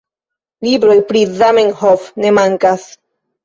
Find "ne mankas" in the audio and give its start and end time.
2.25-2.91